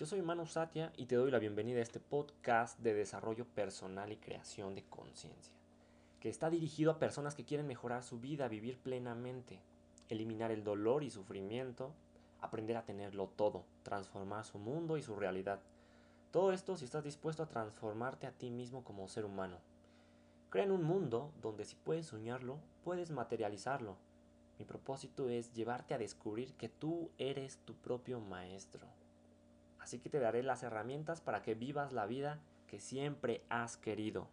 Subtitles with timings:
[0.00, 4.10] Yo soy Manu Satya y te doy la bienvenida a este podcast de desarrollo personal
[4.10, 5.52] y creación de conciencia,
[6.20, 9.60] que está dirigido a personas que quieren mejorar su vida, vivir plenamente,
[10.08, 11.92] eliminar el dolor y sufrimiento,
[12.40, 15.60] aprender a tenerlo todo, transformar su mundo y su realidad.
[16.30, 19.58] Todo esto si estás dispuesto a transformarte a ti mismo como ser humano.
[20.48, 23.98] Crea en un mundo donde si puedes soñarlo, puedes materializarlo.
[24.58, 28.86] Mi propósito es llevarte a descubrir que tú eres tu propio maestro.
[29.80, 34.28] Así que te daré las herramientas para que vivas la vida que siempre has querido.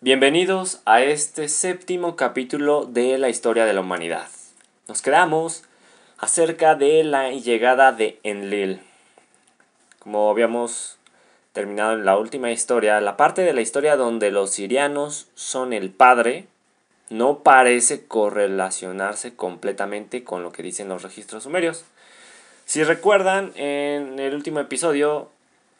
[0.00, 4.28] Bienvenidos a este séptimo capítulo de la historia de la humanidad.
[4.88, 5.64] Nos quedamos
[6.18, 8.80] acerca de la llegada de Enlil.
[9.98, 10.98] Como habíamos
[11.52, 15.90] terminado en la última historia, la parte de la historia donde los sirianos son el
[15.90, 16.46] padre
[17.10, 21.84] no parece correlacionarse completamente con lo que dicen los registros sumerios.
[22.66, 25.30] Si recuerdan, en el último episodio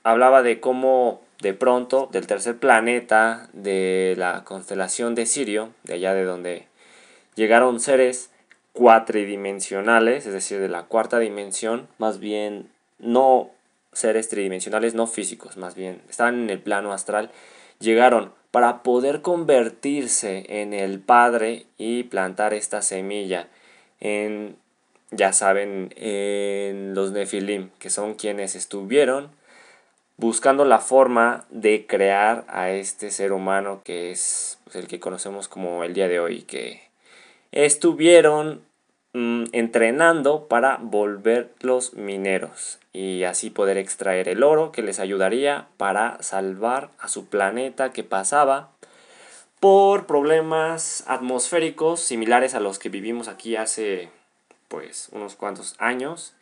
[0.04, 6.14] hablaba de cómo de pronto del tercer planeta de la constelación de Sirio, de allá
[6.14, 6.66] de donde
[7.34, 8.30] llegaron seres
[8.72, 13.50] cuatridimensionales, es decir, de la cuarta dimensión, más bien no
[13.92, 17.32] seres tridimensionales, no físicos, más bien estaban en el plano astral,
[17.80, 23.48] llegaron para poder convertirse en el Padre y plantar esta semilla
[23.98, 24.56] en,
[25.10, 29.30] ya saben, en los Nefilim, que son quienes estuvieron
[30.16, 35.48] buscando la forma de crear a este ser humano que es pues, el que conocemos
[35.48, 36.82] como el día de hoy, que
[37.52, 38.62] estuvieron
[39.12, 46.22] mm, entrenando para volverlos mineros y así poder extraer el oro que les ayudaría para
[46.22, 48.70] salvar a su planeta que pasaba
[49.60, 54.10] por problemas atmosféricos similares a los que vivimos aquí hace
[54.68, 56.34] pues unos cuantos años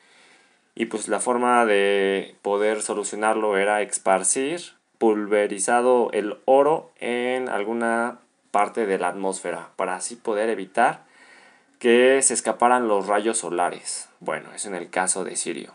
[0.75, 4.61] y pues la forma de poder solucionarlo era esparcir
[4.99, 8.19] pulverizado el oro en alguna
[8.51, 11.05] parte de la atmósfera para así poder evitar
[11.79, 14.09] que se escaparan los rayos solares.
[14.21, 15.75] Bueno, es en el caso de Sirio.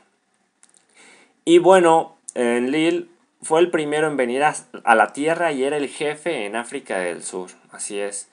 [1.45, 3.09] Y bueno, Enlil
[3.41, 6.99] fue el primero en venir a, a, la Tierra y era el jefe en África
[6.99, 7.51] del Sur.
[7.71, 8.29] Así es.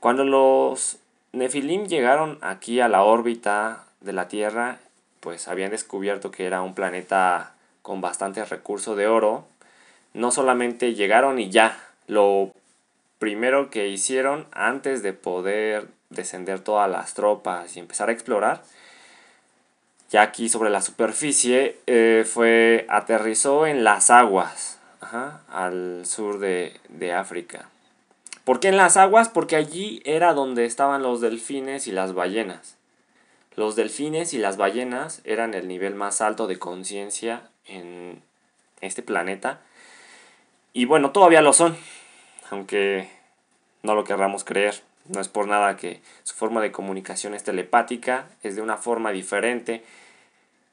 [0.00, 0.98] Cuando los
[1.32, 4.78] Nefilim llegaron aquí a la órbita de la Tierra,
[5.20, 9.46] pues habían descubierto que era un planeta con bastante recurso de oro.
[10.12, 12.52] No solamente llegaron y ya, lo
[13.18, 18.62] primero que hicieron antes de poder descender todas las tropas y empezar a explorar,
[20.10, 24.78] ya aquí sobre la superficie, eh, fue aterrizó en las aguas,
[25.50, 27.68] al sur de, de África.
[28.44, 29.28] ¿Por qué en las aguas?
[29.28, 32.76] Porque allí era donde estaban los delfines y las ballenas.
[33.54, 38.22] Los delfines y las ballenas eran el nivel más alto de conciencia en
[38.80, 39.60] este planeta.
[40.72, 41.76] Y bueno, todavía lo son,
[42.50, 43.08] aunque
[43.82, 44.82] no lo querramos creer.
[45.06, 49.12] No es por nada que su forma de comunicación es telepática, es de una forma
[49.12, 49.84] diferente,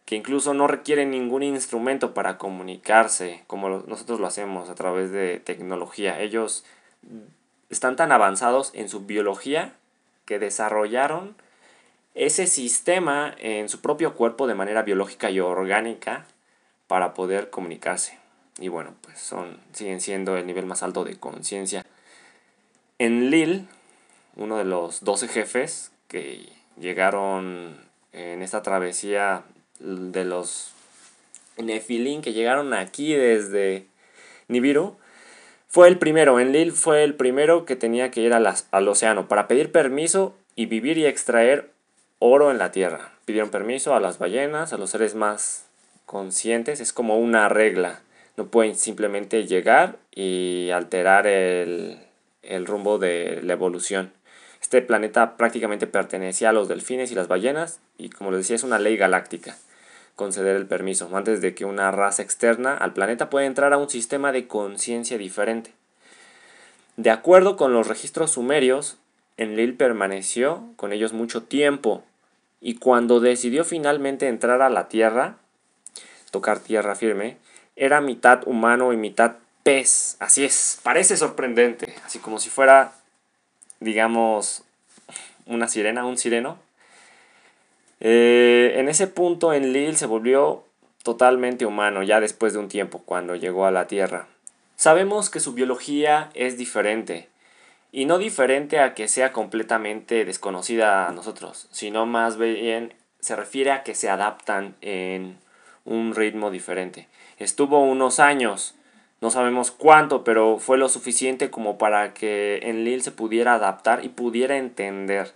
[0.05, 5.39] que incluso no requiere ningún instrumento para comunicarse, como nosotros lo hacemos a través de
[5.39, 6.19] tecnología.
[6.21, 6.63] Ellos
[7.69, 9.73] están tan avanzados en su biología
[10.25, 11.35] que desarrollaron
[12.15, 16.25] ese sistema en su propio cuerpo de manera biológica y orgánica
[16.87, 18.17] para poder comunicarse.
[18.59, 21.85] Y bueno, pues son, siguen siendo el nivel más alto de conciencia.
[22.97, 23.65] En Lille,
[24.35, 27.77] uno de los 12 jefes que llegaron
[28.11, 29.43] en esta travesía
[29.79, 30.73] de los
[31.57, 33.85] Nefilín que llegaron aquí desde
[34.47, 34.97] Nibiru,
[35.71, 39.47] fue el primero, en Lille fue el primero que tenía que ir al océano para
[39.47, 41.69] pedir permiso y vivir y extraer
[42.17, 43.11] oro en la tierra.
[43.25, 45.67] Pidieron permiso a las ballenas, a los seres más
[46.07, 48.01] conscientes, es como una regla.
[48.35, 51.99] No pueden simplemente llegar y alterar el,
[52.41, 54.11] el rumbo de la evolución.
[54.63, 58.63] Este planeta prácticamente pertenecía a los delfines y las ballenas y como les decía es
[58.63, 59.55] una ley galáctica
[60.19, 63.89] conceder el permiso antes de que una raza externa al planeta pueda entrar a un
[63.89, 65.71] sistema de conciencia diferente.
[66.97, 68.97] De acuerdo con los registros sumerios,
[69.37, 72.03] Enlil permaneció con ellos mucho tiempo
[72.59, 75.37] y cuando decidió finalmente entrar a la tierra,
[76.31, 77.37] tocar tierra firme,
[77.77, 80.17] era mitad humano y mitad pez.
[80.19, 82.91] Así es, parece sorprendente, así como si fuera,
[83.79, 84.63] digamos,
[85.45, 86.59] una sirena, un sireno.
[87.99, 90.63] Eh, en ese punto en Lil se volvió
[91.03, 94.27] totalmente humano ya después de un tiempo cuando llegó a la Tierra.
[94.75, 97.29] Sabemos que su biología es diferente,
[97.91, 103.71] y no diferente a que sea completamente desconocida a nosotros, sino más bien se refiere
[103.71, 105.37] a que se adaptan en
[105.85, 107.07] un ritmo diferente.
[107.37, 108.75] Estuvo unos años,
[109.21, 114.09] no sabemos cuánto, pero fue lo suficiente como para que Enlil se pudiera adaptar y
[114.09, 115.33] pudiera entender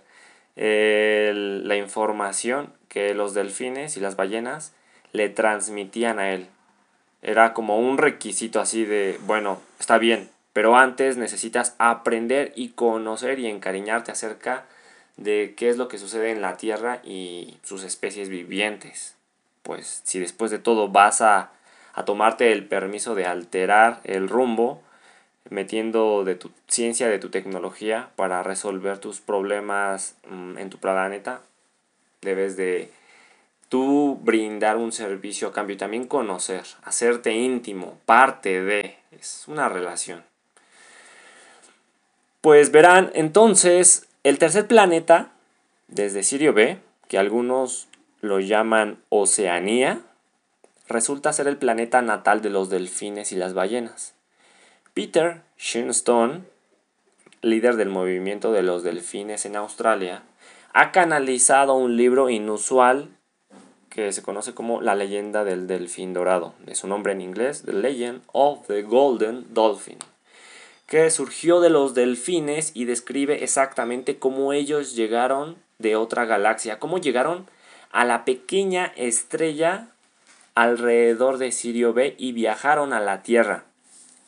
[0.56, 4.72] la información que los delfines y las ballenas
[5.12, 6.48] le transmitían a él.
[7.22, 13.38] Era como un requisito así de, bueno, está bien, pero antes necesitas aprender y conocer
[13.38, 14.66] y encariñarte acerca
[15.16, 19.16] de qué es lo que sucede en la Tierra y sus especies vivientes.
[19.62, 21.50] Pues si después de todo vas a,
[21.94, 24.82] a tomarte el permiso de alterar el rumbo,
[25.50, 31.42] metiendo de tu ciencia, de tu tecnología para resolver tus problemas mm, en tu planeta,
[32.22, 32.90] debes de
[33.68, 39.68] tú brindar un servicio a cambio y también conocer, hacerte íntimo, parte de, es una
[39.68, 40.24] relación.
[42.40, 45.32] Pues verán, entonces, el tercer planeta,
[45.88, 47.88] desde Sirio B, que algunos
[48.20, 50.00] lo llaman Oceanía,
[50.88, 54.14] resulta ser el planeta natal de los delfines y las ballenas.
[54.94, 56.44] Peter Shinstone,
[57.42, 60.22] líder del movimiento de los delfines en Australia,
[60.72, 63.08] ha canalizado un libro inusual
[63.90, 67.72] que se conoce como La leyenda del delfín dorado, de su nombre en inglés, The
[67.72, 69.98] Legend of the Golden Dolphin,
[70.86, 76.98] que surgió de los delfines y describe exactamente cómo ellos llegaron de otra galaxia, cómo
[76.98, 77.48] llegaron
[77.90, 79.88] a la pequeña estrella
[80.54, 83.64] alrededor de Sirio B y viajaron a la Tierra.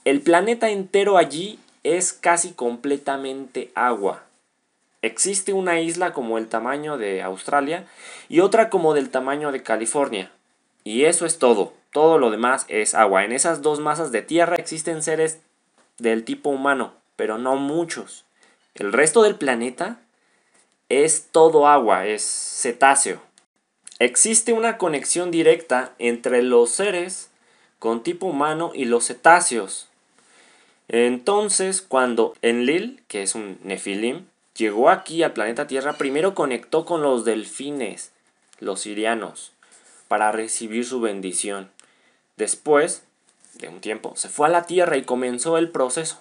[0.06, 4.22] El planeta entero allí es casi completamente agua.
[5.02, 7.88] Existe una isla como el tamaño de Australia
[8.28, 10.30] y otra como del tamaño de California.
[10.84, 11.72] Y eso es todo.
[11.90, 13.24] Todo lo demás es agua.
[13.24, 15.40] En esas dos masas de tierra existen seres
[15.98, 18.24] del tipo humano, pero no muchos.
[18.76, 19.98] El resto del planeta
[20.88, 23.20] es todo agua, es cetáceo.
[23.98, 27.28] Existe una conexión directa entre los seres
[27.80, 29.88] con tipo humano y los cetáceos.
[30.88, 37.02] Entonces, cuando Enlil, que es un nefilim, llegó aquí al planeta Tierra, primero conectó con
[37.02, 38.12] los delfines,
[38.60, 39.52] los sirianos,
[40.08, 41.70] para recibir su bendición.
[42.36, 43.02] Después
[43.54, 46.20] de un tiempo, se fue a la Tierra y comenzó el proceso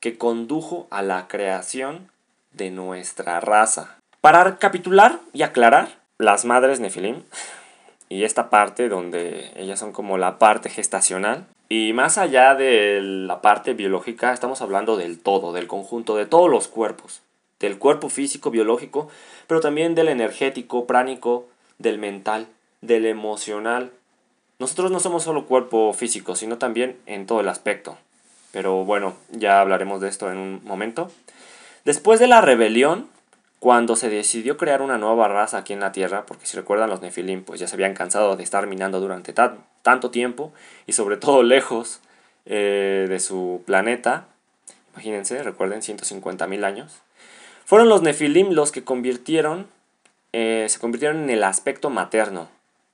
[0.00, 2.10] que condujo a la creación
[2.52, 3.96] de nuestra raza.
[4.20, 7.22] Para recapitular y aclarar, las madres Nefilim
[8.08, 13.40] y esta parte donde ellas son como la parte gestacional y más allá de la
[13.40, 17.22] parte biológica, estamos hablando del todo, del conjunto, de todos los cuerpos
[17.60, 19.08] del cuerpo físico, biológico,
[19.46, 21.46] pero también del energético, pránico,
[21.78, 22.46] del mental,
[22.82, 23.90] del emocional.
[24.58, 27.96] Nosotros no somos solo cuerpo físico, sino también en todo el aspecto.
[28.50, 31.10] Pero bueno, ya hablaremos de esto en un momento.
[31.86, 33.08] Después de la rebelión,
[33.62, 37.00] cuando se decidió crear una nueva raza aquí en la Tierra, porque si recuerdan los
[37.00, 40.52] Nefilim, pues ya se habían cansado de estar minando durante tanto tiempo
[40.84, 42.00] y sobre todo lejos
[42.44, 44.26] eh, de su planeta.
[44.94, 47.02] Imagínense, recuerden, 150.000 años.
[47.64, 49.68] Fueron los Nefilim los que convirtieron,
[50.32, 52.48] eh, se convirtieron en el aspecto materno.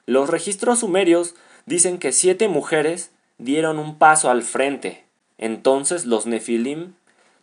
[0.04, 1.34] Los registros sumerios
[1.64, 5.06] dicen que siete mujeres dieron un paso al frente.
[5.38, 6.92] Entonces los Nefilim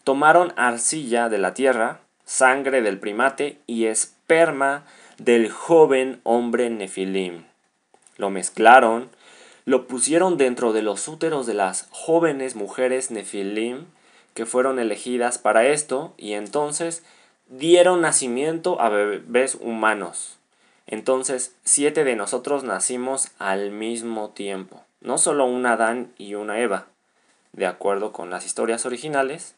[0.04, 4.84] tomaron arcilla de la tierra, sangre del primate y esperma
[5.18, 7.46] del joven hombre Nefilim.
[8.18, 9.10] Lo mezclaron,
[9.66, 13.86] lo pusieron dentro de los úteros de las jóvenes mujeres Nefilim
[14.34, 17.04] que fueron elegidas para esto y entonces
[17.48, 20.38] dieron nacimiento a bebés humanos.
[20.88, 26.86] Entonces, siete de nosotros nacimos al mismo tiempo, no solo un Adán y una Eva,
[27.54, 29.56] de acuerdo con las historias originales,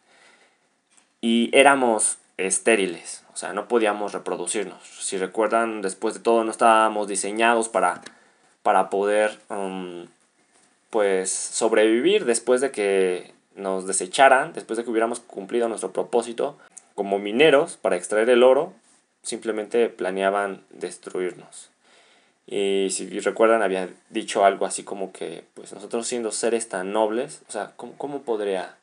[1.20, 4.82] y éramos estériles, o sea, no podíamos reproducirnos.
[5.00, 8.02] Si recuerdan, después de todo no estábamos diseñados para,
[8.64, 10.06] para poder um,
[10.90, 16.58] pues sobrevivir después de que nos desecharan, después de que hubiéramos cumplido nuestro propósito,
[16.96, 18.74] como mineros para extraer el oro,
[19.24, 21.70] simplemente planeaban destruirnos.
[22.46, 27.42] Y si recuerdan, había dicho algo así como que, pues nosotros siendo seres tan nobles,
[27.50, 28.78] o sea, ¿cómo, podría,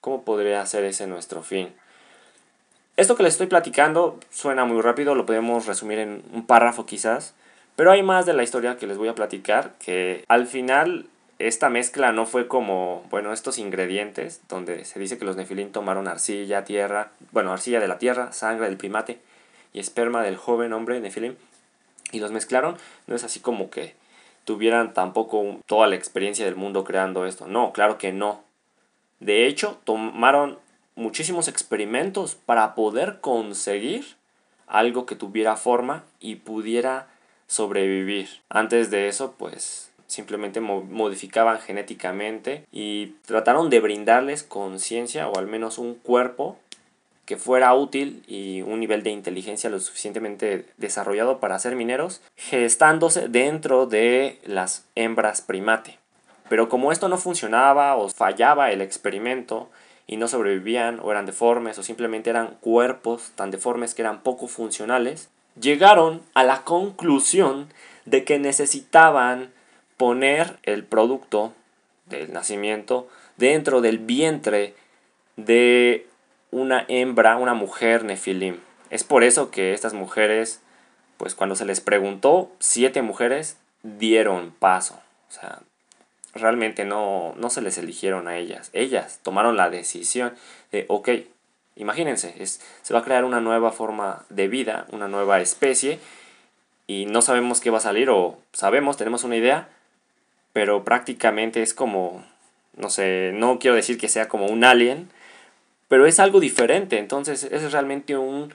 [0.00, 1.74] cómo podría ser ese nuestro fin?
[2.96, 7.34] Esto que les estoy platicando suena muy rápido, lo podemos resumir en un párrafo quizás,
[7.74, 11.06] pero hay más de la historia que les voy a platicar que al final
[11.40, 16.06] esta mezcla no fue como, bueno, estos ingredientes, donde se dice que los nefilim tomaron
[16.06, 19.18] arcilla, tierra, bueno, arcilla de la tierra, sangre del primate
[19.72, 21.34] y esperma del joven hombre nefilim,
[22.12, 22.76] y los mezclaron,
[23.08, 23.96] no es así como que
[24.44, 28.44] tuvieran tampoco toda la experiencia del mundo creando esto, no, claro que no.
[29.18, 30.58] De hecho, tomaron
[30.96, 34.04] muchísimos experimentos para poder conseguir
[34.66, 37.08] algo que tuviera forma y pudiera
[37.46, 38.28] sobrevivir.
[38.48, 45.78] Antes de eso, pues simplemente modificaban genéticamente y trataron de brindarles conciencia o al menos
[45.78, 46.58] un cuerpo
[47.24, 53.28] que fuera útil y un nivel de inteligencia lo suficientemente desarrollado para ser mineros, gestándose
[53.28, 55.98] dentro de las hembras primate.
[56.50, 59.70] Pero como esto no funcionaba o fallaba el experimento
[60.06, 64.46] y no sobrevivían o eran deformes o simplemente eran cuerpos tan deformes que eran poco
[64.48, 65.30] funcionales,
[65.60, 67.68] llegaron a la conclusión
[68.04, 69.52] de que necesitaban
[69.96, 71.54] poner el producto
[72.06, 74.74] del nacimiento dentro del vientre
[75.36, 76.06] de
[76.50, 78.58] una hembra, una mujer nefilim.
[78.90, 80.60] Es por eso que estas mujeres,
[81.16, 85.00] pues cuando se les preguntó, siete mujeres dieron paso.
[85.28, 85.60] O sea,
[86.34, 88.70] realmente no, no se les eligieron a ellas.
[88.72, 90.34] Ellas tomaron la decisión
[90.72, 91.10] de, ok,
[91.76, 95.98] imagínense, es, se va a crear una nueva forma de vida, una nueva especie,
[96.86, 99.68] y no sabemos qué va a salir, o sabemos, tenemos una idea,
[100.52, 102.24] pero prácticamente es como,
[102.76, 105.08] no sé, no quiero decir que sea como un alien,
[105.88, 108.52] pero es algo diferente, entonces es realmente un...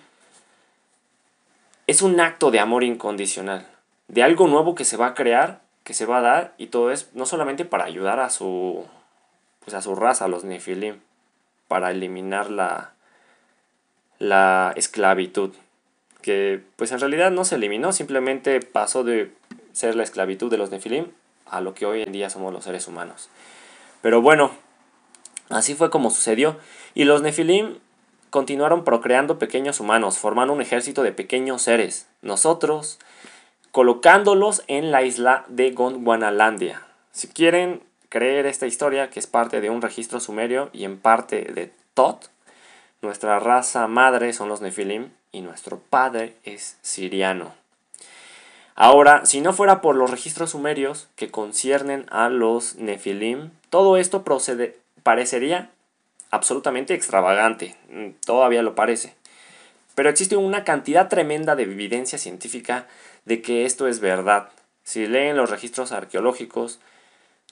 [1.88, 3.66] Es un acto de amor incondicional,
[4.08, 6.92] de algo nuevo que se va a crear, que se va a dar, y todo
[6.92, 8.86] es no solamente para ayudar a su,
[9.64, 11.00] pues a su raza, a los Nefilim,
[11.68, 12.94] para eliminar la,
[14.20, 15.54] la esclavitud,
[16.22, 19.32] que pues en realidad no se eliminó, simplemente pasó de
[19.72, 21.08] ser la esclavitud de los Nefilim
[21.46, 23.30] a lo que hoy en día somos los seres humanos.
[24.02, 24.52] Pero bueno,
[25.50, 26.58] Así fue como sucedió,
[26.94, 27.80] y los Nefilim
[28.30, 33.00] continuaron procreando pequeños humanos, formando un ejército de pequeños seres, nosotros
[33.80, 36.82] colocándolos en la isla de Gondwanalandia.
[37.14, 41.46] Si quieren creer esta historia, que es parte de un registro sumerio y en parte
[41.46, 42.30] de Tot,
[43.02, 47.54] nuestra raza madre son los Nefilim y nuestro padre es siriano.
[48.76, 54.26] Ahora, si no fuera por los registros sumerios que conciernen a los Nefilim, todo esto
[54.26, 55.70] procede, parecería
[56.32, 59.16] absolutamente extravagante, mm, todavía lo parece.
[59.96, 62.88] Pero existe una cantidad tremenda de evidencia científica
[63.30, 64.50] de que esto es verdad.
[64.84, 66.82] Si leen los registros arqueológicos,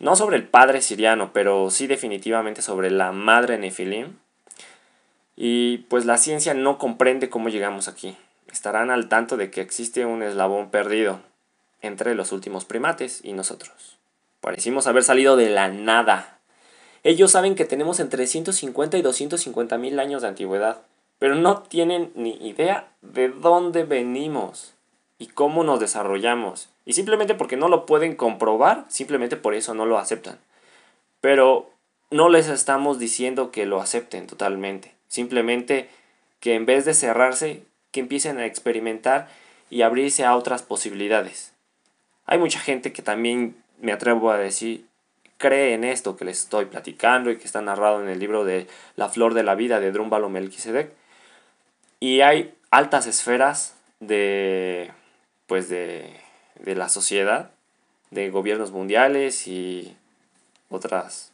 [0.02, 4.18] no sobre el padre siriano, pero sí definitivamente sobre la madre Nefilim,
[5.38, 8.18] y pues la ciencia no comprende cómo llegamos aquí.
[8.52, 11.22] Estarán al tanto de que existe un eslabón perdido
[11.82, 13.98] entre los últimos primates y nosotros.
[14.42, 16.38] Parecimos haber salido de la nada
[17.08, 20.82] ellos saben que tenemos entre 150 y 250 mil años de antigüedad,
[21.20, 24.74] pero no tienen ni idea de dónde venimos
[25.20, 26.70] y cómo nos desarrollamos.
[26.86, 30.40] Y simplemente porque no lo pueden comprobar, simplemente por eso no lo aceptan.
[31.22, 31.70] Pero
[32.12, 34.94] no les estamos diciendo que lo acepten totalmente.
[35.08, 35.90] Simplemente
[36.40, 39.28] que en vez de cerrarse, que empiecen a experimentar
[39.70, 41.54] y abrirse a otras posibilidades.
[42.26, 44.86] Hay mucha gente que también me atrevo a decir
[45.38, 48.68] cree en esto que les estoy platicando y que está narrado en el libro de
[48.96, 50.92] La Flor de la Vida de Drúmbalo Melquisedec.
[52.00, 54.92] Y hay altas esferas de,
[55.48, 56.14] pues de,
[56.60, 57.52] de la sociedad,
[58.12, 59.96] de gobiernos mundiales y
[60.70, 61.32] otras,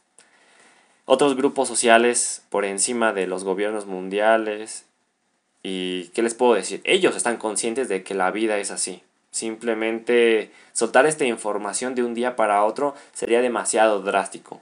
[1.04, 4.86] otros grupos sociales por encima de los gobiernos mundiales.
[5.62, 6.80] ¿Y qué les puedo decir?
[6.84, 9.02] Ellos están conscientes de que la vida es así.
[9.30, 14.60] Simplemente soltar esta información de un día para otro sería demasiado drástico.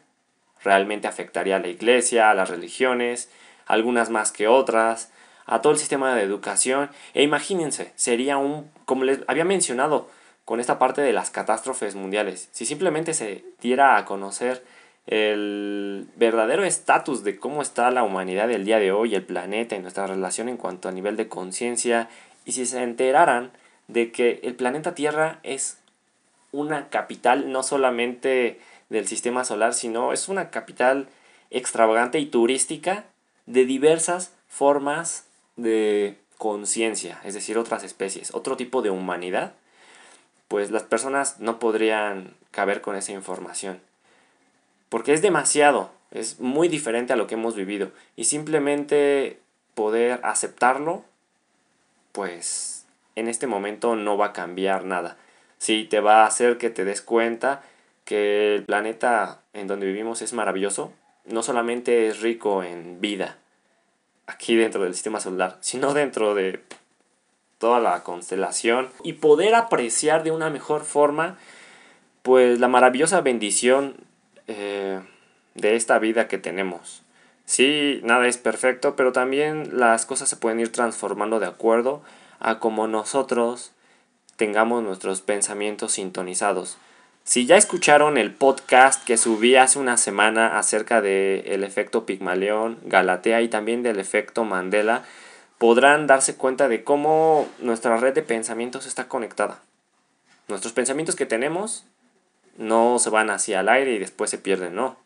[0.65, 3.29] Realmente afectaría a la iglesia, a las religiones,
[3.67, 5.11] algunas más que otras,
[5.47, 6.91] a todo el sistema de educación.
[7.15, 10.09] E imagínense, sería un, como les había mencionado
[10.45, 14.65] con esta parte de las catástrofes mundiales, si simplemente se diera a conocer
[15.07, 19.81] el verdadero estatus de cómo está la humanidad del día de hoy, el planeta y
[19.81, 22.09] nuestra relación en cuanto a nivel de conciencia,
[22.45, 23.53] y si se enteraran
[23.89, 25.79] de que el planeta Tierra es
[26.51, 31.09] una capital no solamente del sistema solar, sino es una capital
[31.51, 33.05] extravagante y turística
[33.47, 39.55] de diversas formas de conciencia, es decir, otras especies, otro tipo de humanidad,
[40.49, 43.81] pues las personas no podrían caber con esa información.
[44.89, 47.93] Porque es demasiado, es muy diferente a lo que hemos vivido.
[48.17, 49.39] Y simplemente
[49.75, 51.05] poder aceptarlo,
[52.11, 55.17] pues en este momento no va a cambiar nada.
[55.59, 57.63] Sí, te va a hacer que te des cuenta
[58.05, 60.93] que el planeta en donde vivimos es maravilloso.
[61.25, 63.39] No solamente es rico en vida
[64.27, 66.63] aquí dentro del sistema solar, sino dentro de
[67.59, 71.39] toda la constelación y poder apreciar de una mejor forma
[72.23, 73.97] pues la maravillosa bendición
[74.49, 75.01] eh,
[75.55, 77.03] de esta vida que tenemos.
[77.45, 82.03] Sí, nada es perfecto, pero también las cosas se pueden ir transformando de acuerdo
[82.39, 83.73] a como nosotros
[84.37, 86.79] tengamos nuestros pensamientos sintonizados.
[87.25, 93.43] Si ya escucharon el podcast que subí hace una semana acerca del efecto Pigmalión, Galatea
[93.43, 95.05] y también del efecto Mandela,
[95.59, 99.61] podrán darse cuenta de cómo nuestra red de pensamientos está conectada.
[100.49, 101.85] Nuestros pensamientos que tenemos
[102.57, 104.97] no se van hacia el aire y después se pierden, no.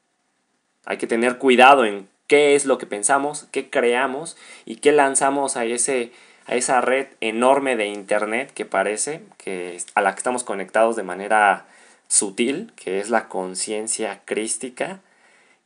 [0.86, 5.58] Hay que tener cuidado en qué es lo que pensamos, qué creamos y qué lanzamos
[5.58, 6.12] a, ese,
[6.46, 11.02] a esa red enorme de Internet que parece que a la que estamos conectados de
[11.02, 11.66] manera
[12.08, 15.00] sutil, que es la conciencia crística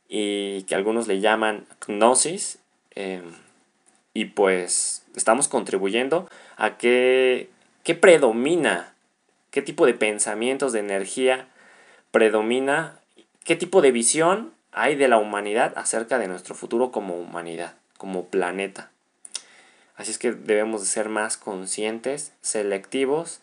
[0.09, 2.59] y que algunos le llaman gnosis.
[2.95, 3.33] Em,
[4.13, 7.49] y pues estamos contribuyendo a que,
[7.83, 8.93] que predomina,
[9.51, 11.47] qué tipo de pensamientos, de energía
[12.11, 12.99] predomina,
[13.45, 18.25] qué tipo de visión hay de la humanidad acerca de nuestro futuro como humanidad, como
[18.25, 18.91] planeta.
[19.95, 23.41] Así es que debemos de ser más conscientes, selectivos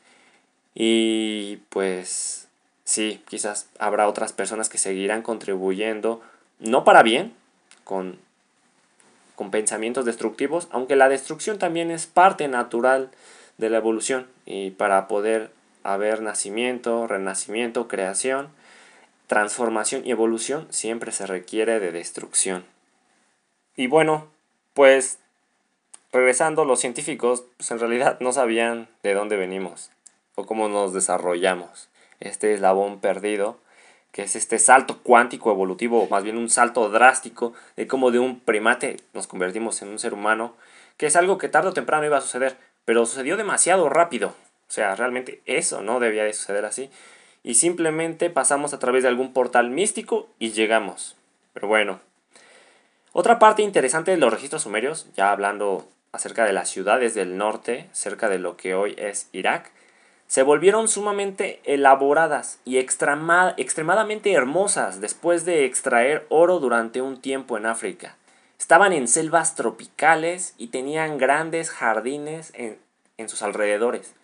[0.74, 2.47] y pues
[2.88, 6.22] sí, quizás habrá otras personas que seguirán contribuyendo,
[6.58, 7.34] no para bien,
[7.84, 8.18] con,
[9.36, 13.10] con pensamientos destructivos, aunque la destrucción también es parte natural
[13.58, 15.50] de la evolución y para poder
[15.82, 18.48] haber nacimiento, renacimiento, creación,
[19.26, 22.64] transformación y evolución siempre se requiere de destrucción.
[23.76, 24.28] Y bueno,
[24.72, 25.18] pues
[26.10, 29.90] regresando, los científicos pues en realidad no sabían de dónde venimos
[30.36, 31.90] o cómo nos desarrollamos.
[32.20, 33.58] Este eslabón perdido,
[34.12, 38.40] que es este salto cuántico evolutivo, más bien un salto drástico de cómo de un
[38.40, 40.54] primate nos convertimos en un ser humano,
[40.96, 44.28] que es algo que tarde o temprano iba a suceder, pero sucedió demasiado rápido.
[44.68, 46.90] O sea, realmente eso no debía de suceder así
[47.42, 51.16] y simplemente pasamos a través de algún portal místico y llegamos.
[51.54, 52.00] Pero bueno.
[53.12, 57.88] Otra parte interesante de los registros sumerios, ya hablando acerca de las ciudades del norte,
[57.92, 59.70] cerca de lo que hoy es Irak,
[60.28, 67.64] se volvieron sumamente elaboradas y extremadamente hermosas después de extraer oro durante un tiempo en
[67.64, 68.16] África.
[68.58, 72.78] Estaban en selvas tropicales y tenían grandes jardines en,
[73.16, 74.14] en sus alrededores.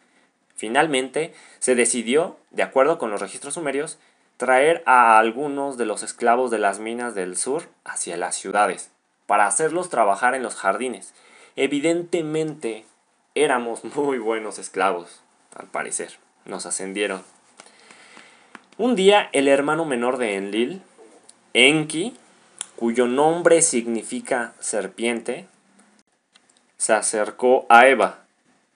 [0.55, 3.99] Finalmente, se decidió, de acuerdo con los registros sumerios,
[4.37, 8.91] traer a algunos de los esclavos de las minas del sur hacia las ciudades,
[9.27, 11.15] para hacerlos trabajar en los jardines.
[11.57, 12.85] Evidentemente,
[13.35, 15.24] éramos muy buenos esclavos,
[15.55, 16.19] al parecer.
[16.45, 17.23] Nos ascendieron.
[18.77, 20.83] Un día, el hermano menor de Enlil,
[21.53, 22.17] Enki,
[22.77, 25.47] cuyo nombre significa serpiente,
[26.77, 28.25] se acercó a Eva,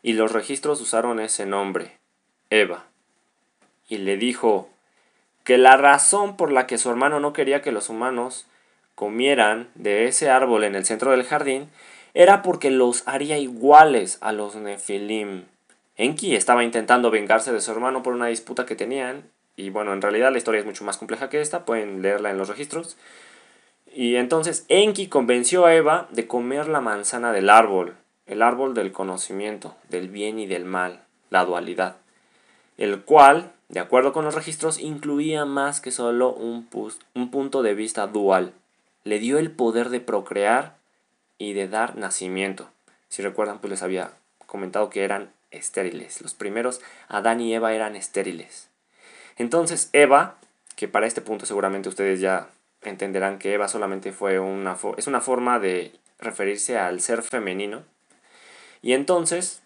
[0.03, 1.99] y los registros usaron ese nombre,
[2.51, 2.87] Eva.
[3.88, 4.71] Y le dijo
[5.45, 8.47] que la razón por la que su hermano no quería que los humanos
[8.95, 11.71] comieran de ese árbol en el centro del jardín
[12.14, 15.47] era porque los haría iguales a los Nefilim.
[15.99, 20.01] Enki estaba intentando vengarse de su hermano por una disputa que tenían, y bueno, en
[20.01, 22.97] realidad la historia es mucho más compleja que esta, pueden leerla en los registros.
[23.93, 28.93] Y entonces Enki convenció a Eva de comer la manzana del árbol, el árbol del
[28.93, 31.97] conocimiento, del bien y del mal, la dualidad,
[32.77, 36.69] el cual, de acuerdo con los registros, incluía más que solo un,
[37.15, 38.53] un punto de vista dual.
[39.03, 40.77] Le dio el poder de procrear
[41.39, 42.69] y de dar nacimiento.
[43.09, 44.13] Si recuerdan, pues les había
[44.47, 46.21] comentado que eran estériles.
[46.21, 48.69] Los primeros, Adán y Eva, eran estériles.
[49.37, 50.37] Entonces Eva,
[50.77, 52.49] que para este punto seguramente ustedes ya
[52.83, 57.85] entenderán que Eva solamente fue una, es una forma de referirse al ser femenino,
[58.83, 59.63] y entonces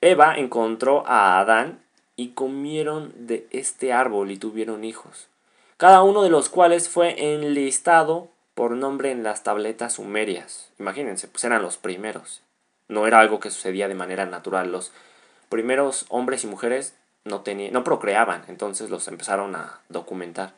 [0.00, 1.82] Eva encontró a Adán
[2.16, 5.28] y comieron de este árbol y tuvieron hijos,
[5.76, 10.70] cada uno de los cuales fue enlistado por nombre en las tabletas sumerias.
[10.80, 12.42] Imagínense, pues eran los primeros.
[12.88, 14.72] No era algo que sucedía de manera natural.
[14.72, 14.92] Los
[15.48, 20.52] primeros hombres y mujeres no, no procreaban, entonces los empezaron a documentar.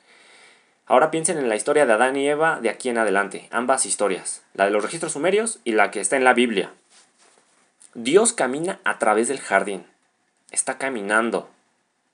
[0.87, 4.43] Ahora piensen en la historia de Adán y Eva de aquí en adelante, ambas historias,
[4.55, 6.73] la de los registros sumerios y la que está en la Biblia.
[7.95, 9.85] Dios camina a través del jardín.
[10.51, 11.49] Está caminando.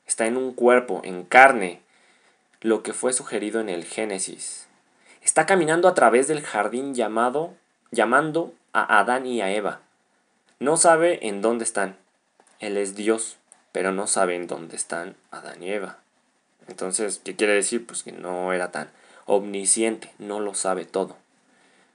[0.07, 1.81] Está en un cuerpo, en carne,
[2.61, 4.69] lo que fue sugerido en el Génesis.
[5.23, 7.55] Está caminando a través del jardín llamado,
[7.91, 9.81] llamando a Adán y a Eva.
[10.59, 11.97] No sabe en dónde están.
[12.61, 13.37] Él es Dios,
[13.73, 15.99] pero no sabe en dónde están Adán y Eva.
[16.67, 17.87] Entonces, ¿qué quiere decir?
[17.87, 18.89] Pues que no era tan
[19.27, 21.17] omnisciente, no lo sabe todo.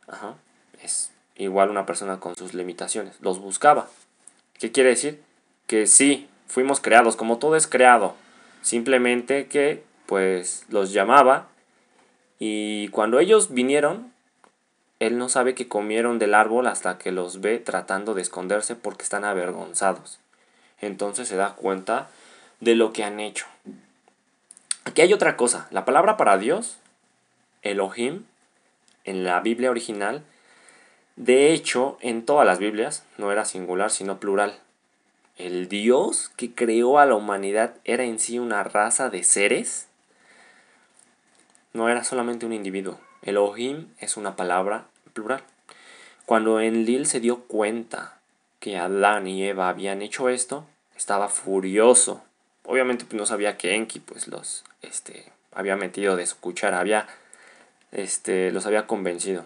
[0.08, 0.36] Ajá,
[0.84, 3.15] es igual una persona con sus limitaciones.
[3.21, 3.89] Los buscaba.
[4.60, 5.21] ¿Qué quiere decir?
[5.65, 8.15] Que sí, fuimos creados, como todo es creado.
[8.62, 11.47] Simplemente que pues los llamaba
[12.38, 14.11] y cuando ellos vinieron,
[15.02, 19.02] él no sabe que comieron del árbol hasta que los ve tratando de esconderse porque
[19.02, 20.20] están avergonzados.
[20.80, 22.12] Entonces se da cuenta
[22.60, 23.48] de lo que han hecho.
[24.84, 25.68] Aquí hay otra cosa.
[25.72, 26.78] La palabra para Dios,
[27.64, 28.26] Elohim,
[29.04, 30.24] en la Biblia original,
[31.16, 34.60] de hecho, en todas las Biblias, no era singular, sino plural.
[35.36, 39.88] El Dios que creó a la humanidad era en sí una raza de seres.
[41.74, 43.00] No era solamente un individuo.
[43.24, 45.43] Elohim es una palabra plural.
[46.26, 48.19] Cuando Enlil se dio cuenta
[48.60, 52.24] que Adán y Eva habían hecho esto, estaba furioso.
[52.63, 57.08] Obviamente pues, no sabía que Enki pues los este, había metido de su cuchara, había,
[57.91, 59.45] este, los había convencido.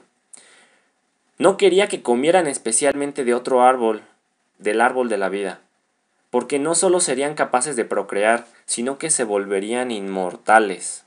[1.38, 4.04] No quería que comieran especialmente de otro árbol,
[4.58, 5.60] del árbol de la vida,
[6.30, 11.04] porque no solo serían capaces de procrear, sino que se volverían inmortales.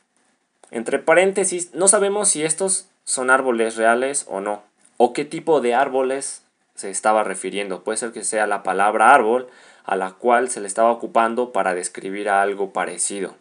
[0.71, 4.61] Entre paréntesis, no sabemos si estos son árboles reales o no,
[4.99, 6.43] o qué tipo de árboles
[6.75, 7.83] se estaba refiriendo.
[7.83, 9.49] Puede ser que sea la palabra árbol
[9.85, 13.35] a la cual se le estaba ocupando para describir algo parecido.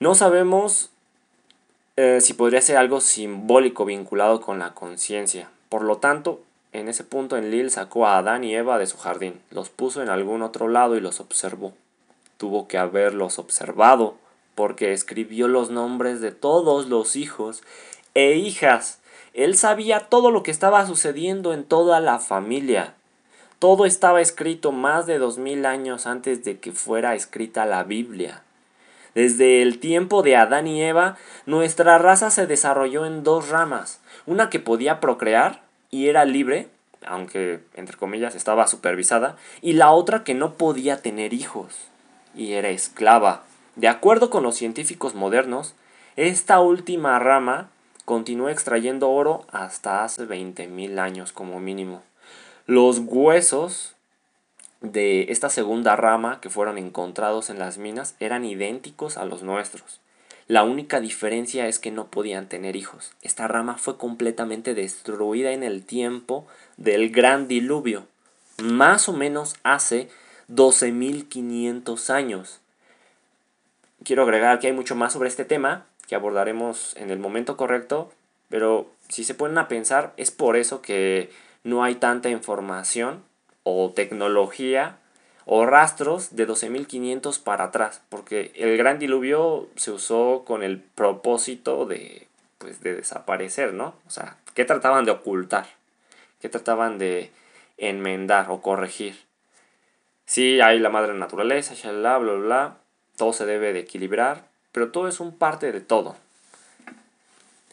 [0.00, 0.88] No sabemos
[1.96, 5.50] eh, si podría ser algo simbólico vinculado con la conciencia.
[5.68, 6.40] Por lo tanto,
[6.72, 10.08] en ese punto Enlil sacó a Adán y Eva de su jardín, los puso en
[10.08, 11.74] algún otro lado y los observó.
[12.38, 14.16] Tuvo que haberlos observado,
[14.54, 17.62] porque escribió los nombres de todos los hijos
[18.14, 19.02] e hijas
[19.34, 22.94] él sabía todo lo que estaba sucediendo en toda la familia.
[23.58, 28.42] Todo estaba escrito más de dos mil años antes de que fuera escrita la Biblia.
[29.14, 34.50] Desde el tiempo de Adán y Eva, nuestra raza se desarrolló en dos ramas, una
[34.50, 36.68] que podía procrear y era libre,
[37.04, 41.74] aunque entre comillas estaba supervisada, y la otra que no podía tener hijos
[42.34, 43.44] y era esclava.
[43.76, 45.74] De acuerdo con los científicos modernos,
[46.16, 47.68] esta última rama
[48.12, 52.02] continuó extrayendo oro hasta hace 20.000 años como mínimo.
[52.66, 53.94] Los huesos
[54.82, 60.02] de esta segunda rama que fueron encontrados en las minas eran idénticos a los nuestros.
[60.46, 63.12] La única diferencia es que no podían tener hijos.
[63.22, 66.46] Esta rama fue completamente destruida en el tiempo
[66.76, 68.06] del gran diluvio,
[68.62, 70.10] más o menos hace
[70.50, 72.60] 12.500 años.
[74.04, 78.12] Quiero agregar que hay mucho más sobre este tema, que abordaremos en el momento correcto,
[78.50, 81.30] pero si se ponen a pensar, es por eso que
[81.64, 83.22] no hay tanta información
[83.62, 84.98] o tecnología
[85.46, 91.86] o rastros de 12.500 para atrás, porque el gran diluvio se usó con el propósito
[91.86, 93.94] de, pues, de desaparecer, ¿no?
[94.06, 95.64] O sea, ¿qué trataban de ocultar?
[96.42, 97.30] ¿Qué trataban de
[97.78, 99.18] enmendar o corregir?
[100.26, 102.76] Sí, hay la madre naturaleza, bla, bla, bla,
[103.16, 106.16] todo se debe de equilibrar, pero todo es un parte de todo.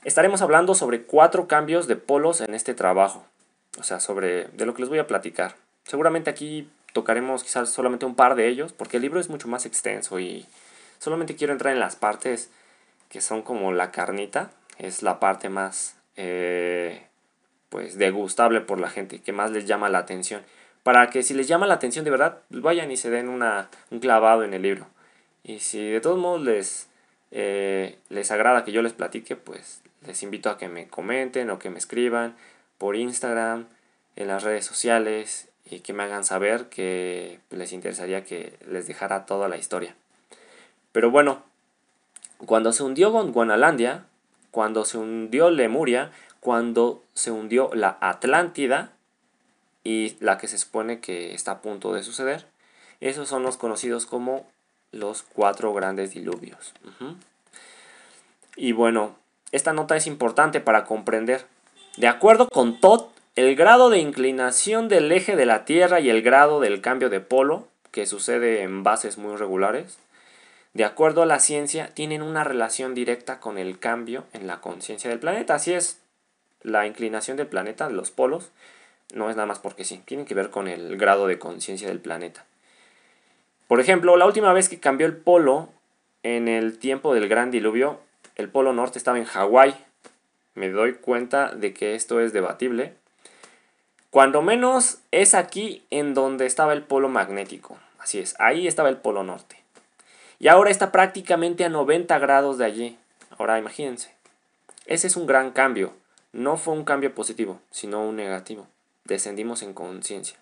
[0.04, 3.26] Estaremos hablando sobre cuatro cambios de polos en este trabajo,
[3.80, 5.56] o sea, sobre de lo que les voy a platicar.
[5.86, 9.66] Seguramente aquí tocaremos quizás solamente un par de ellos, porque el libro es mucho más
[9.66, 10.46] extenso y
[11.00, 12.50] solamente quiero entrar en las partes
[13.10, 17.08] que son como la carnita, es la parte más eh,
[17.70, 20.44] pues degustable por la gente, que más les llama la atención.
[20.84, 24.00] Para que si les llama la atención de verdad, vayan y se den una, un
[24.00, 24.88] clavado en el libro.
[25.44, 26.89] Y si de todos modos les,
[27.32, 31.60] eh, les agrada que yo les platique, pues les invito a que me comenten o
[31.60, 32.36] que me escriban
[32.78, 33.68] por Instagram,
[34.20, 39.26] en las redes sociales y que me hagan saber que les interesaría que les dejara
[39.26, 39.96] toda la historia.
[40.92, 41.44] Pero bueno,
[42.46, 44.06] cuando se hundió Gondwanalandia,
[44.52, 46.12] cuando se hundió Lemuria,
[46.42, 48.92] cuando se hundió la Atlántida
[49.84, 52.46] y la que se supone que está a punto de suceder,
[53.00, 54.46] esos son los conocidos como
[54.92, 56.74] los cuatro grandes diluvios.
[58.56, 59.16] Y bueno,
[59.52, 61.46] esta nota es importante para comprender.
[61.98, 66.22] De acuerdo con Todd, el grado de inclinación del eje de la Tierra y el
[66.22, 69.98] grado del cambio de polo, que sucede en bases muy regulares,
[70.74, 75.10] de acuerdo a la ciencia, tienen una relación directa con el cambio en la conciencia
[75.10, 75.56] del planeta.
[75.56, 76.00] Así es,
[76.62, 78.52] la inclinación del planeta, de los polos,
[79.14, 82.00] no es nada más porque sí, tiene que ver con el grado de conciencia del
[82.00, 82.46] planeta.
[83.70, 85.70] Por ejemplo, la última vez que cambió el polo
[86.24, 88.00] en el tiempo del gran diluvio,
[88.36, 89.76] el polo norte estaba en Hawái.
[90.56, 92.96] Me doy cuenta de que esto es debatible.
[94.10, 97.78] Cuando menos es aquí en donde estaba el polo magnético.
[98.00, 99.62] Así es, ahí estaba el polo norte.
[100.40, 102.98] Y ahora está prácticamente a 90 grados de allí.
[103.38, 104.12] Ahora imagínense.
[104.88, 105.94] Ese es un gran cambio.
[106.34, 108.66] No fue un cambio positivo, sino un negativo.
[109.04, 110.40] Descendimos en conciencia.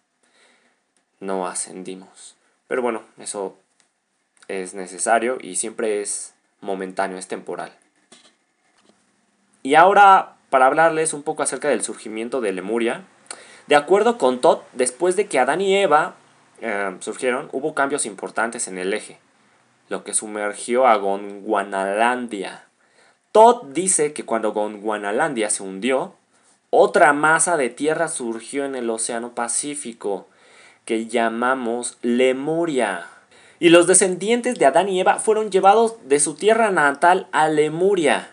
[1.19, 2.36] No ascendimos.
[2.67, 3.57] Pero bueno, eso
[4.47, 7.71] es necesario y siempre es momentáneo, es temporal.
[9.63, 13.03] Y ahora, para hablarles un poco acerca del surgimiento de Lemuria,
[13.67, 16.15] de acuerdo con Todd, después de que Adán y Eva
[16.61, 19.19] eh, surgieron, hubo cambios importantes en el eje.
[19.89, 22.65] lo que sumergió a Gondwanalandia.
[23.31, 26.13] Todd dice que cuando Gondwanalandia se hundió,
[26.69, 30.27] otra masa de tierra surgió en el Océano Pacífico,
[30.87, 33.05] que llamamos Lemuria.
[33.59, 38.31] Y los descendientes de Adán y Eva fueron llevados de su tierra natal a Lemuria.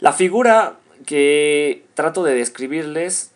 [0.00, 3.30] La figura que trato de describirles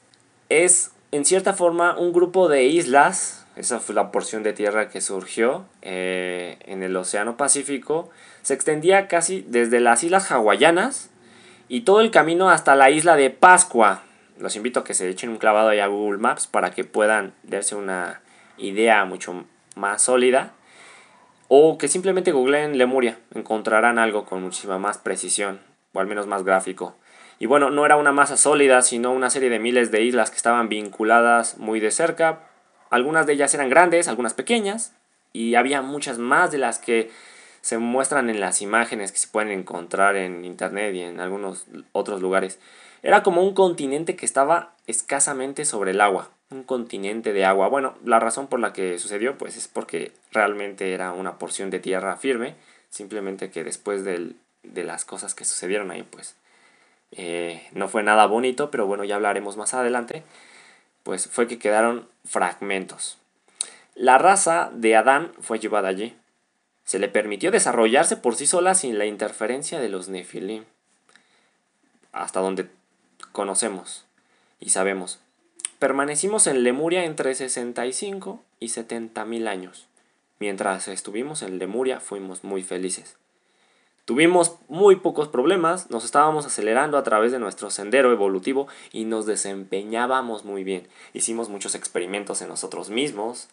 [0.48, 5.00] es en cierta forma un grupo de islas, esa fue la porción de tierra que
[5.00, 8.10] surgió eh, en el Océano Pacífico,
[8.42, 11.10] se extendía casi desde las islas hawaianas
[11.68, 14.02] y todo el camino hasta la isla de Pascua.
[14.38, 17.32] Los invito a que se echen un clavado ahí a Google Maps para que puedan
[17.44, 18.20] darse una
[18.58, 20.52] idea mucho más sólida.
[21.48, 25.60] O que simplemente googleen Lemuria, encontrarán algo con muchísima más precisión,
[25.92, 26.96] o al menos más gráfico.
[27.38, 30.36] Y bueno, no era una masa sólida, sino una serie de miles de islas que
[30.36, 32.40] estaban vinculadas muy de cerca.
[32.90, 34.94] Algunas de ellas eran grandes, algunas pequeñas,
[35.32, 37.10] y había muchas más de las que
[37.60, 42.22] se muestran en las imágenes que se pueden encontrar en internet y en algunos otros
[42.22, 42.58] lugares.
[43.02, 47.68] Era como un continente que estaba escasamente sobre el agua, un continente de agua.
[47.68, 51.80] Bueno, la razón por la que sucedió pues es porque realmente era una porción de
[51.80, 52.54] tierra firme,
[52.90, 56.36] simplemente que después de las cosas que sucedieron ahí pues
[57.12, 60.22] eh, no fue nada bonito, pero bueno, ya hablaremos más adelante,
[61.02, 63.18] pues fue que quedaron fragmentos.
[63.94, 66.16] La raza de Adán fue llevada allí.
[66.84, 70.64] Se le permitió desarrollarse por sí sola sin la interferencia de los Nefilim.
[72.12, 72.68] Hasta donde
[73.32, 74.04] conocemos
[74.60, 75.18] y sabemos.
[75.78, 79.88] Permanecimos en Lemuria entre 65 y 70 mil años.
[80.38, 83.16] Mientras estuvimos en Lemuria fuimos muy felices.
[84.06, 89.26] Tuvimos muy pocos problemas, nos estábamos acelerando a través de nuestro sendero evolutivo y nos
[89.26, 90.88] desempeñábamos muy bien.
[91.12, 93.48] Hicimos muchos experimentos en nosotros mismos,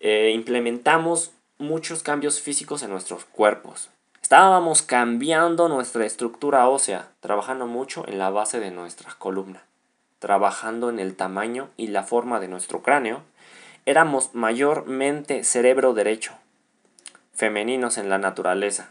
[0.00, 3.90] eh, implementamos muchos cambios físicos en nuestros cuerpos.
[4.20, 9.62] Estábamos cambiando nuestra estructura ósea, trabajando mucho en la base de nuestra columna,
[10.20, 13.22] trabajando en el tamaño y la forma de nuestro cráneo.
[13.86, 16.34] Éramos mayormente cerebro derecho,
[17.34, 18.90] femeninos en la naturaleza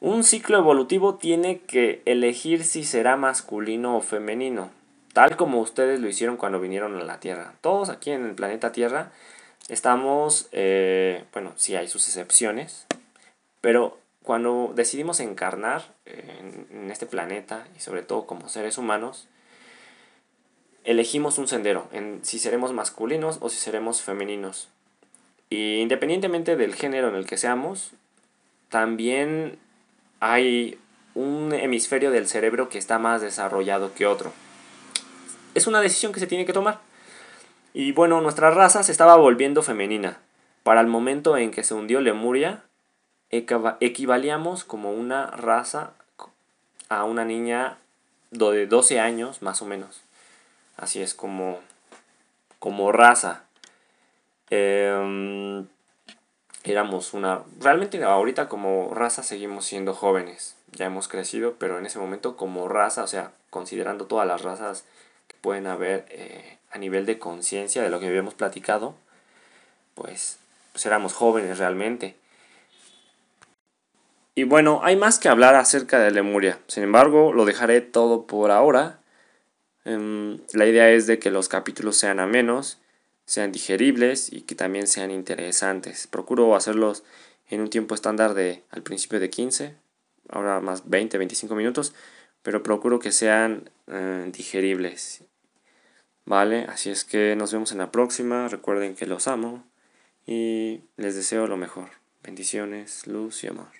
[0.00, 4.70] un ciclo evolutivo tiene que elegir si será masculino o femenino,
[5.12, 7.52] tal como ustedes lo hicieron cuando vinieron a la Tierra.
[7.60, 9.12] Todos aquí en el planeta Tierra
[9.68, 12.86] estamos, eh, bueno, sí hay sus excepciones,
[13.60, 19.28] pero cuando decidimos encarnar en, en este planeta y sobre todo como seres humanos,
[20.90, 24.68] elegimos un sendero en si seremos masculinos o si seremos femeninos.
[25.48, 27.92] Y independientemente del género en el que seamos,
[28.70, 29.58] también
[30.18, 30.78] hay
[31.14, 34.32] un hemisferio del cerebro que está más desarrollado que otro.
[35.54, 36.80] Es una decisión que se tiene que tomar.
[37.72, 40.18] Y bueno, nuestra raza se estaba volviendo femenina.
[40.64, 42.64] Para el momento en que se hundió Lemuria,
[43.30, 45.92] equivalíamos como una raza
[46.88, 47.78] a una niña
[48.32, 50.02] de 12 años, más o menos.
[50.80, 51.60] Así es como,
[52.58, 53.44] como raza.
[54.50, 55.64] Eh,
[56.64, 57.42] éramos una...
[57.60, 62.68] Realmente ahorita como raza seguimos siendo jóvenes, ya hemos crecido, pero en ese momento como
[62.68, 64.84] raza, o sea, considerando todas las razas
[65.28, 68.94] que pueden haber eh, a nivel de conciencia de lo que habíamos platicado,
[69.94, 70.38] pues,
[70.72, 72.16] pues éramos jóvenes realmente.
[74.34, 76.58] Y bueno, hay más que hablar acerca de Lemuria.
[76.66, 79.00] Sin embargo, lo dejaré todo por ahora.
[79.84, 82.80] Em, la idea es de que los capítulos sean a menos
[83.30, 86.08] sean digeribles y que también sean interesantes.
[86.08, 87.04] Procuro hacerlos
[87.48, 89.76] en un tiempo estándar de al principio de 15,
[90.30, 91.94] ahora más 20, 25 minutos,
[92.42, 95.22] pero procuro que sean eh, digeribles.
[96.24, 98.48] Vale, así es que nos vemos en la próxima.
[98.48, 99.64] Recuerden que los amo
[100.26, 101.90] y les deseo lo mejor.
[102.24, 103.70] Bendiciones, luz y amor.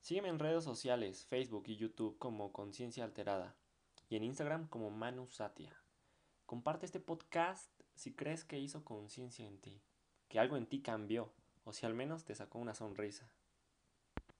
[0.00, 3.56] Sígueme en redes sociales, Facebook y YouTube como Conciencia Alterada
[4.10, 5.72] y en Instagram como Manu Satia.
[6.44, 9.80] Comparte este podcast si crees que hizo conciencia en ti,
[10.28, 13.30] que algo en ti cambió, o si al menos te sacó una sonrisa.